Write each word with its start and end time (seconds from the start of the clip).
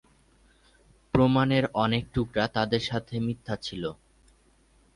প্রমাণের 1.13 1.65
অনেক 1.75 2.03
টুকরা 2.13 2.45
তাদের 2.47 2.81
সাথে 2.81 3.15
মিথ্যা 3.19 3.55
ছিল। 3.57 3.83